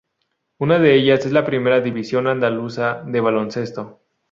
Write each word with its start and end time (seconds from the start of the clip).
Una 0.57 0.79
de 0.79 0.95
ellas 0.95 1.27
es 1.27 1.31
la 1.31 1.45
Primera 1.45 1.79
División 1.79 2.25
Andaluza 2.25 3.03
de 3.05 3.21
Baloncesto. 3.21 3.99